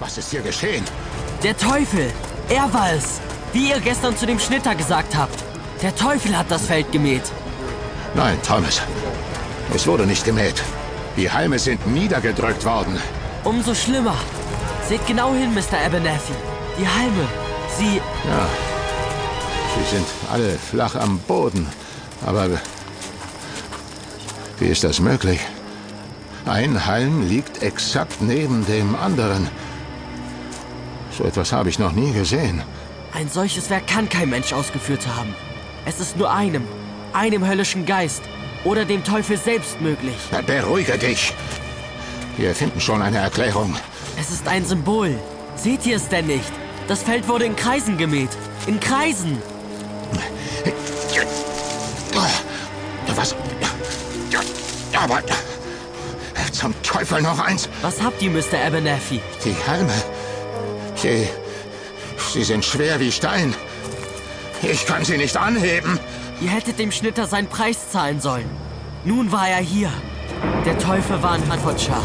[0.00, 0.84] Was ist hier geschehen?
[1.42, 2.10] Der Teufel!
[2.48, 3.20] Er war es!
[3.52, 5.44] Wie ihr gestern zu dem Schnitter gesagt habt.
[5.82, 7.24] Der Teufel hat das Feld gemäht.
[8.14, 8.80] Nein, Thomas.
[9.74, 10.62] Es wurde nicht gemäht.
[11.18, 12.98] Die Halme sind niedergedrückt worden.
[13.44, 14.16] Umso schlimmer.
[14.88, 15.84] Seht genau hin, Mr.
[15.84, 16.32] Abernathy.
[16.78, 17.28] Die Halme.
[17.76, 17.96] Sie...
[18.26, 18.48] Ja.
[19.76, 21.66] Sie sind alle flach am Boden.
[22.24, 22.48] Aber...
[24.58, 25.40] Wie ist das möglich?
[26.46, 29.48] Ein Halm liegt exakt neben dem anderen.
[31.16, 32.62] So etwas habe ich noch nie gesehen.
[33.12, 35.34] Ein solches Werk kann kein Mensch ausgeführt haben.
[35.84, 36.64] Es ist nur einem,
[37.12, 38.22] einem höllischen Geist
[38.64, 40.16] oder dem Teufel selbst möglich.
[40.30, 41.32] Na, beruhige dich.
[42.36, 43.74] Wir finden schon eine Erklärung.
[44.18, 45.18] Es ist ein Symbol.
[45.56, 46.52] Seht ihr es denn nicht?
[46.86, 48.30] Das Feld wurde in Kreisen gemäht.
[48.66, 49.38] In Kreisen.
[53.16, 53.34] Was?
[54.96, 55.22] Aber
[56.52, 57.68] zum Teufel noch eins.
[57.80, 58.66] Was habt ihr, Mr.
[58.66, 59.20] Abernathy?
[59.44, 59.92] Die Halme.
[61.00, 61.26] Sie.
[62.32, 63.54] Sie sind schwer wie Stein.
[64.62, 65.98] Ich kann sie nicht anheben.
[66.40, 68.48] Ihr hättet dem Schnitter seinen Preis zahlen sollen.
[69.04, 69.90] Nun war er hier.
[70.66, 72.02] Der Teufel war in Hertfordshire.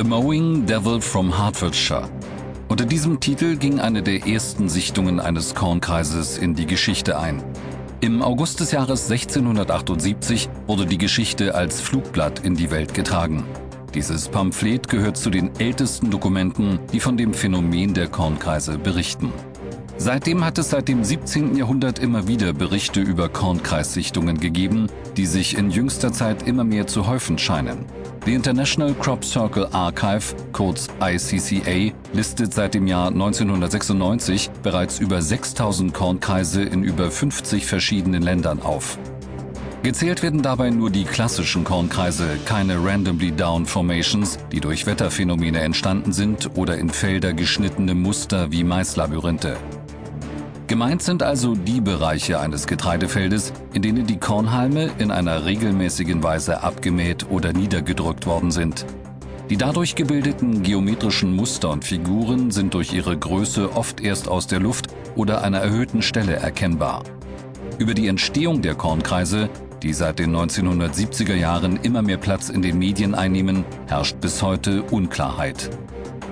[0.00, 2.08] The Mowing Devil from Hertfordshire.
[2.68, 7.44] Unter diesem Titel ging eine der ersten Sichtungen eines Kornkreises in die Geschichte ein.
[8.00, 13.44] Im August des Jahres 1678 wurde die Geschichte als Flugblatt in die Welt getragen.
[13.92, 19.30] Dieses Pamphlet gehört zu den ältesten Dokumenten, die von dem Phänomen der Kornkreise berichten.
[20.02, 21.56] Seitdem hat es seit dem 17.
[21.56, 24.86] Jahrhundert immer wieder Berichte über Kornkreissichtungen gegeben,
[25.18, 27.84] die sich in jüngster Zeit immer mehr zu häufen scheinen.
[28.24, 35.92] The International Crop Circle Archive, kurz ICCA, listet seit dem Jahr 1996 bereits über 6000
[35.92, 38.96] Kornkreise in über 50 verschiedenen Ländern auf.
[39.82, 46.14] Gezählt werden dabei nur die klassischen Kornkreise, keine randomly down Formations, die durch Wetterphänomene entstanden
[46.14, 49.58] sind oder in Felder geschnittene Muster wie Maislabyrinthe.
[50.70, 56.62] Gemeint sind also die Bereiche eines Getreidefeldes, in denen die Kornhalme in einer regelmäßigen Weise
[56.62, 58.86] abgemäht oder niedergedrückt worden sind.
[59.50, 64.60] Die dadurch gebildeten geometrischen Muster und Figuren sind durch ihre Größe oft erst aus der
[64.60, 64.86] Luft
[65.16, 67.02] oder einer erhöhten Stelle erkennbar.
[67.78, 69.50] Über die Entstehung der Kornkreise,
[69.82, 74.84] die seit den 1970er Jahren immer mehr Platz in den Medien einnehmen, herrscht bis heute
[74.84, 75.68] Unklarheit.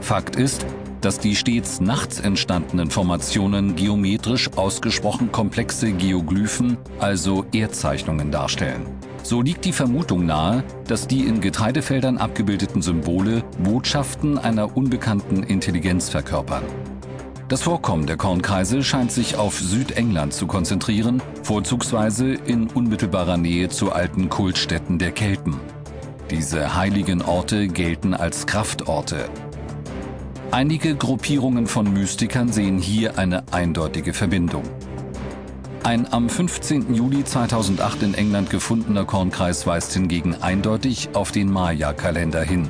[0.00, 0.66] Fakt ist,
[1.04, 8.86] dass die stets nachts entstandenen Formationen geometrisch ausgesprochen komplexe Geoglyphen, also Erdzeichnungen darstellen.
[9.22, 16.08] So liegt die Vermutung nahe, dass die in Getreidefeldern abgebildeten Symbole Botschaften einer unbekannten Intelligenz
[16.08, 16.62] verkörpern.
[17.48, 23.92] Das Vorkommen der Kornkreise scheint sich auf Südengland zu konzentrieren, vorzugsweise in unmittelbarer Nähe zu
[23.92, 25.60] alten Kultstätten der Kelten.
[26.30, 29.28] Diese heiligen Orte gelten als Kraftorte,
[30.54, 34.62] Einige Gruppierungen von Mystikern sehen hier eine eindeutige Verbindung.
[35.82, 36.94] Ein am 15.
[36.94, 42.68] Juli 2008 in England gefundener Kornkreis weist hingegen eindeutig auf den Maya-Kalender hin.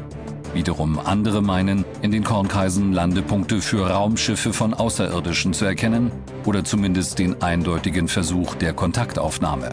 [0.55, 6.11] Wiederum andere meinen, in den Kornkreisen Landepunkte für Raumschiffe von Außerirdischen zu erkennen
[6.47, 9.73] oder zumindest den eindeutigen Versuch der Kontaktaufnahme.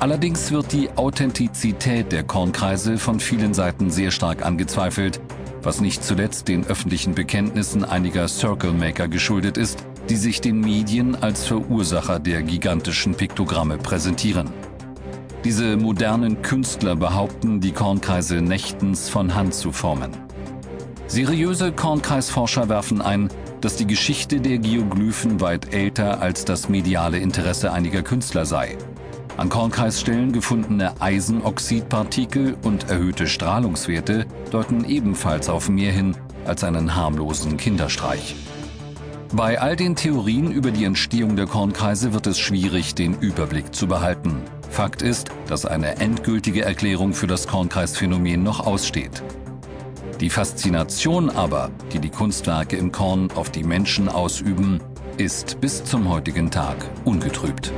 [0.00, 5.20] Allerdings wird die Authentizität der Kornkreise von vielen Seiten sehr stark angezweifelt
[5.66, 11.16] was nicht zuletzt den öffentlichen Bekenntnissen einiger Circle Maker geschuldet ist, die sich den Medien
[11.16, 14.48] als Verursacher der gigantischen Piktogramme präsentieren.
[15.44, 20.12] Diese modernen Künstler behaupten, die Kornkreise nächtens von Hand zu formen.
[21.08, 23.28] Seriöse Kornkreisforscher werfen ein,
[23.60, 28.78] dass die Geschichte der Geoglyphen weit älter als das mediale Interesse einiger Künstler sei
[29.36, 36.16] an Kornkreisstellen gefundene Eisenoxidpartikel und erhöhte Strahlungswerte deuten ebenfalls auf mehr hin
[36.46, 38.34] als einen harmlosen Kinderstreich.
[39.32, 43.88] Bei all den Theorien über die Entstehung der Kornkreise wird es schwierig, den Überblick zu
[43.88, 44.40] behalten.
[44.70, 49.22] Fakt ist, dass eine endgültige Erklärung für das Kornkreisphänomen noch aussteht.
[50.20, 54.80] Die Faszination aber, die die Kunstwerke im Korn auf die Menschen ausüben,
[55.18, 57.72] ist bis zum heutigen Tag ungetrübt.